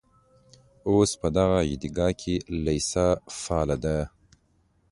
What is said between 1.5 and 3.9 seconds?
عیدګاه کې لېسه فعاله